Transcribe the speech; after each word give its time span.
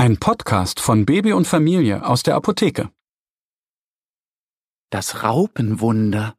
Ein 0.00 0.16
Podcast 0.16 0.80
von 0.80 1.04
Baby 1.04 1.34
und 1.34 1.46
Familie 1.46 2.06
aus 2.06 2.22
der 2.22 2.34
Apotheke. 2.34 2.90
Das 4.88 5.22
Raupenwunder. 5.22 6.38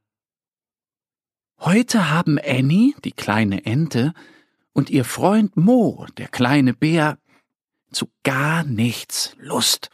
Heute 1.59 2.09
haben 2.09 2.39
Annie, 2.43 2.95
die 3.03 3.11
kleine 3.11 3.63
Ente, 3.63 4.15
und 4.73 4.89
ihr 4.89 5.05
Freund 5.05 5.57
Mo, 5.57 6.07
der 6.17 6.27
kleine 6.27 6.73
Bär, 6.73 7.19
zu 7.91 8.11
gar 8.23 8.63
nichts 8.63 9.35
Lust. 9.37 9.91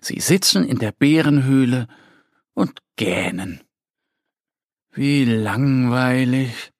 Sie 0.00 0.18
sitzen 0.18 0.64
in 0.64 0.78
der 0.78 0.92
Bärenhöhle 0.92 1.88
und 2.54 2.80
gähnen. 2.96 3.60
Wie 4.92 5.26
langweilig. 5.26 6.72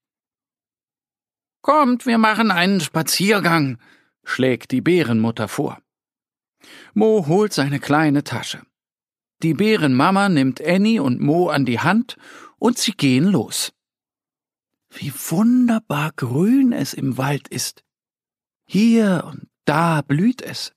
Kommt, 1.60 2.06
wir 2.06 2.16
machen 2.16 2.50
einen 2.50 2.80
Spaziergang, 2.80 3.78
schlägt 4.26 4.72
die 4.72 4.82
Bärenmutter 4.82 5.48
vor. 5.48 5.80
Mo 6.92 7.26
holt 7.26 7.52
seine 7.52 7.80
kleine 7.80 8.24
Tasche. 8.24 8.60
Die 9.42 9.54
Bärenmama 9.54 10.28
nimmt 10.28 10.60
Annie 10.62 11.00
und 11.00 11.20
Mo 11.20 11.48
an 11.48 11.64
die 11.64 11.80
Hand 11.80 12.16
und 12.58 12.76
sie 12.76 12.92
gehen 12.92 13.24
los. 13.24 13.72
Wie 14.90 15.12
wunderbar 15.30 16.12
grün 16.16 16.72
es 16.72 16.92
im 16.92 17.16
Wald 17.16 17.48
ist. 17.48 17.84
Hier 18.66 19.24
und 19.26 19.48
da 19.64 20.02
blüht 20.02 20.42
es. 20.42 20.72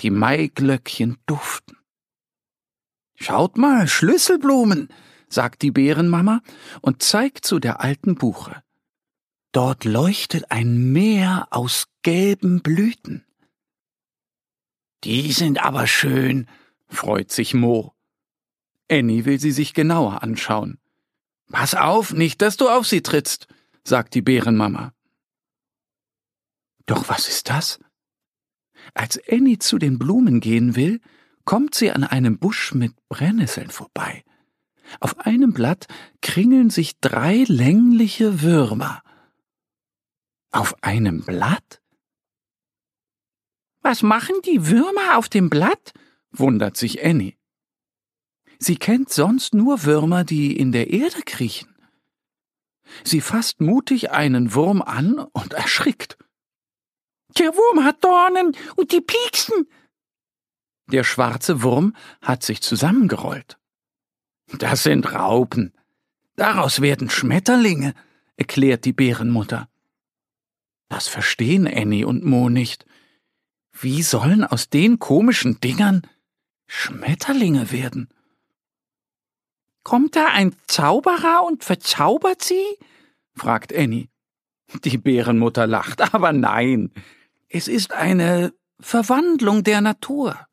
Die 0.00 0.10
Maiglöckchen 0.10 1.18
duften. 1.26 1.76
Schaut 3.16 3.56
mal, 3.56 3.86
Schlüsselblumen, 3.86 4.88
sagt 5.28 5.62
die 5.62 5.70
Bärenmama 5.70 6.40
und 6.80 7.02
zeigt 7.02 7.44
zu 7.44 7.60
der 7.60 7.80
alten 7.80 8.16
Buche. 8.16 8.62
Dort 9.54 9.84
leuchtet 9.84 10.50
ein 10.50 10.90
Meer 10.90 11.46
aus 11.52 11.86
gelben 12.02 12.60
Blüten. 12.60 13.24
Die 15.04 15.30
sind 15.30 15.64
aber 15.64 15.86
schön, 15.86 16.48
freut 16.88 17.30
sich 17.30 17.54
Mo. 17.54 17.94
Annie 18.90 19.26
will 19.26 19.38
sie 19.38 19.52
sich 19.52 19.72
genauer 19.72 20.24
anschauen. 20.24 20.80
Pass 21.52 21.76
auf, 21.76 22.12
nicht, 22.12 22.42
dass 22.42 22.56
du 22.56 22.68
auf 22.68 22.88
sie 22.88 23.00
trittst, 23.00 23.46
sagt 23.84 24.14
die 24.14 24.22
Bärenmama. 24.22 24.92
Doch 26.86 27.08
was 27.08 27.28
ist 27.28 27.48
das? 27.48 27.78
Als 28.92 29.20
Annie 29.30 29.60
zu 29.60 29.78
den 29.78 30.00
Blumen 30.00 30.40
gehen 30.40 30.74
will, 30.74 31.00
kommt 31.44 31.76
sie 31.76 31.92
an 31.92 32.02
einem 32.02 32.40
Busch 32.40 32.74
mit 32.74 32.92
Brennnesseln 33.08 33.70
vorbei. 33.70 34.24
Auf 34.98 35.16
einem 35.20 35.52
Blatt 35.52 35.86
kringeln 36.22 36.70
sich 36.70 36.98
drei 36.98 37.44
längliche 37.46 38.42
Würmer. 38.42 39.04
Auf 40.54 40.84
einem 40.84 41.24
Blatt? 41.24 41.82
Was 43.82 44.02
machen 44.02 44.36
die 44.44 44.68
Würmer 44.68 45.18
auf 45.18 45.28
dem 45.28 45.50
Blatt? 45.50 45.92
wundert 46.30 46.76
sich 46.76 47.04
Annie. 47.04 47.34
Sie 48.60 48.76
kennt 48.76 49.10
sonst 49.10 49.52
nur 49.52 49.82
Würmer, 49.82 50.22
die 50.22 50.56
in 50.56 50.70
der 50.70 50.90
Erde 50.90 51.22
kriechen. 51.22 51.74
Sie 53.02 53.20
fasst 53.20 53.60
mutig 53.60 54.12
einen 54.12 54.54
Wurm 54.54 54.80
an 54.80 55.18
und 55.18 55.54
erschrickt. 55.54 56.18
Der 57.36 57.52
Wurm 57.56 57.84
hat 57.84 58.04
Dornen 58.04 58.56
und 58.76 58.92
die 58.92 59.00
pieksen. 59.00 59.68
Der 60.86 61.02
schwarze 61.02 61.64
Wurm 61.64 61.96
hat 62.22 62.44
sich 62.44 62.62
zusammengerollt. 62.62 63.58
Das 64.56 64.84
sind 64.84 65.12
Raupen. 65.12 65.72
Daraus 66.36 66.80
werden 66.80 67.10
Schmetterlinge, 67.10 67.92
erklärt 68.36 68.84
die 68.84 68.92
Bärenmutter. 68.92 69.68
Das 70.88 71.08
verstehen 71.08 71.66
Annie 71.66 72.06
und 72.06 72.24
Mo 72.24 72.48
nicht. 72.48 72.86
Wie 73.72 74.02
sollen 74.02 74.44
aus 74.44 74.68
den 74.68 74.98
komischen 74.98 75.60
Dingern 75.60 76.02
Schmetterlinge 76.66 77.72
werden? 77.72 78.08
Kommt 79.82 80.16
da 80.16 80.28
ein 80.28 80.56
Zauberer 80.66 81.44
und 81.46 81.64
verzaubert 81.64 82.42
sie? 82.42 82.64
fragt 83.34 83.74
Annie. 83.74 84.08
Die 84.84 84.98
Bärenmutter 84.98 85.66
lacht, 85.66 86.00
aber 86.14 86.32
nein, 86.32 86.90
es 87.48 87.68
ist 87.68 87.92
eine 87.92 88.54
Verwandlung 88.80 89.62
der 89.62 89.80
Natur. 89.80 90.48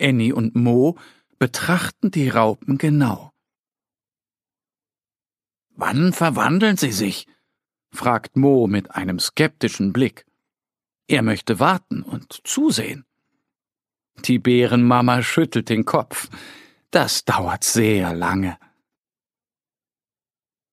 Annie 0.00 0.34
und 0.34 0.54
Mo 0.54 0.96
betrachten 1.38 2.10
die 2.10 2.28
Raupen 2.28 2.78
genau. 2.78 3.32
Wann 5.70 6.12
verwandeln 6.12 6.76
sie 6.76 6.92
sich? 6.92 7.26
Fragt 7.96 8.36
Mo 8.36 8.66
mit 8.66 8.92
einem 8.92 9.18
skeptischen 9.18 9.92
Blick. 9.92 10.26
Er 11.08 11.22
möchte 11.22 11.58
warten 11.58 12.02
und 12.02 12.40
zusehen. 12.44 13.04
Die 14.24 14.38
Bärenmama 14.38 15.22
schüttelt 15.22 15.68
den 15.68 15.84
Kopf. 15.84 16.28
Das 16.90 17.24
dauert 17.24 17.64
sehr 17.64 18.14
lange. 18.14 18.58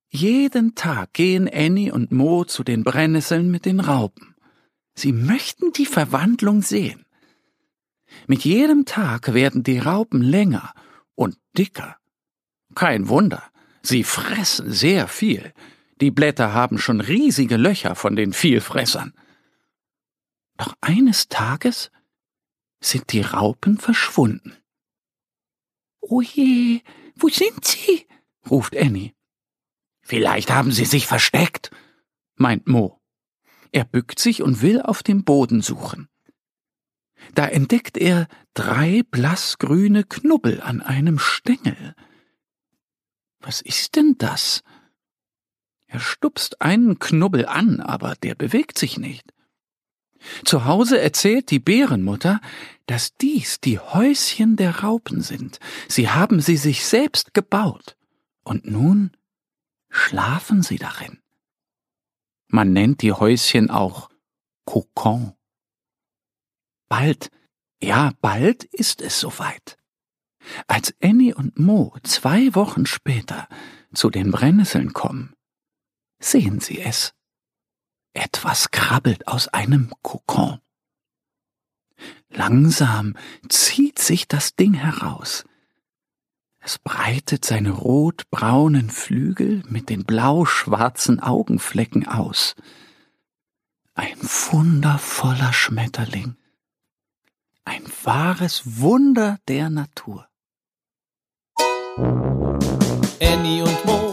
Jeden 0.10 0.76
Tag 0.76 1.14
gehen 1.14 1.50
Annie 1.52 1.92
und 1.92 2.12
Mo 2.12 2.46
zu 2.46 2.64
den 2.64 2.84
Brennnesseln 2.84 3.50
mit 3.50 3.66
den 3.66 3.80
Raupen. 3.80 4.36
Sie 4.94 5.12
möchten 5.12 5.74
die 5.74 5.88
Verwandlung 5.88 6.62
sehen. 6.62 7.06
Mit 8.28 8.46
jedem 8.46 8.86
Tag 8.86 9.34
werden 9.34 9.64
die 9.64 9.80
Raupen 9.80 10.22
länger 10.22 10.74
und 11.16 11.38
dicker. 11.58 11.98
Kein 12.76 13.10
Wunder, 13.10 13.44
sie 13.82 14.04
fressen 14.04 14.72
sehr 14.72 15.08
viel. 15.08 15.52
Die 16.04 16.12
Blätter 16.12 16.54
haben 16.54 16.80
schon 16.80 17.00
riesige 17.00 17.56
Löcher 17.56 17.96
von 17.96 18.18
den 18.18 18.34
Vielfressern. 18.34 19.14
Doch 20.58 20.76
eines 20.82 21.30
Tages 21.30 21.92
sind 22.82 23.14
die 23.14 23.22
Raupen 23.22 23.78
verschwunden. 23.78 24.58
O 26.02 26.20
je, 26.20 26.82
wo 27.16 27.30
sind 27.30 27.64
sie? 27.64 28.06
ruft 28.52 28.76
Annie. 28.76 29.14
Vielleicht 30.02 30.52
haben 30.52 30.74
sie 30.74 30.84
sich 30.84 31.08
versteckt, 31.08 31.72
meint 32.36 32.68
Mo. 32.68 33.00
Er 33.72 33.86
bückt 33.86 34.20
sich 34.20 34.44
und 34.44 34.62
will 34.62 34.82
auf 34.82 35.04
dem 35.04 35.24
Boden 35.24 35.62
suchen. 35.62 36.10
Da 37.34 37.48
entdeckt 37.48 37.98
er 37.98 38.28
drei 38.54 39.04
blassgrüne 39.10 40.04
Knubbel 40.04 40.60
an 40.60 40.82
einem 40.82 41.18
Stängel. 41.18 41.96
Was 43.40 43.62
ist 43.62 43.96
denn 43.96 44.16
das? 44.18 44.64
Er 45.94 46.00
stupst 46.00 46.60
einen 46.60 46.98
Knubbel 46.98 47.46
an, 47.46 47.80
aber 47.80 48.16
der 48.16 48.34
bewegt 48.34 48.80
sich 48.80 48.98
nicht. 48.98 49.32
Zu 50.44 50.66
Hause 50.66 51.00
erzählt 51.00 51.52
die 51.52 51.60
Bärenmutter, 51.60 52.42
dass 52.88 53.16
dies 53.16 53.62
die 53.62 53.78
Häuschen 53.78 54.56
der 54.56 54.80
Raupen 54.80 55.22
sind. 55.22 55.60
Sie 55.88 56.10
haben 56.10 56.42
sie 56.42 56.58
sich 56.58 56.88
selbst 56.88 57.36
gebaut. 57.36 57.96
Und 58.44 58.66
nun 58.66 59.12
schlafen 59.92 60.64
sie 60.64 60.78
darin. 60.78 61.20
Man 62.48 62.74
nennt 62.74 63.04
die 63.04 63.12
Häuschen 63.14 63.70
auch 63.70 64.10
Kokon. 64.66 65.34
Bald, 66.90 67.30
ja, 67.80 68.14
bald 68.20 68.64
ist 68.64 69.00
es 69.00 69.20
soweit. 69.20 69.78
Als 70.66 70.96
Annie 71.04 71.36
und 71.36 71.60
Mo 71.60 71.96
zwei 72.02 72.56
Wochen 72.56 72.88
später 72.88 73.48
zu 73.94 74.10
den 74.10 74.32
Brennnesseln 74.32 74.94
kommen, 74.94 75.36
sehen 76.20 76.60
sie 76.60 76.80
es. 76.80 77.14
Etwas 78.14 78.72
krabbelt 78.72 79.28
aus 79.28 79.48
einem 79.48 79.92
Kokon. 80.02 80.60
Langsam 82.30 83.16
zieht 83.50 84.00
sich 84.00 84.28
das 84.28 84.56
Ding 84.56 84.74
heraus. 84.74 85.46
Es 86.60 86.80
breitet 86.80 87.44
seine 87.44 87.72
rotbraunen 87.72 88.90
Flügel 88.90 89.64
mit 89.68 89.90
den 89.90 90.06
blau-schwarzen 90.06 91.20
Augenflecken 91.20 92.08
aus. 92.08 92.56
Ein 93.96 94.18
wundervoller 94.22 95.52
Schmetterling. 95.52 96.38
Ein 97.66 97.84
wahres 98.04 98.80
Wunder 98.80 99.40
der 99.48 99.70
Natur. 99.70 100.28
Annie 103.22 103.64
und 103.64 103.86
Mo, 103.86 104.13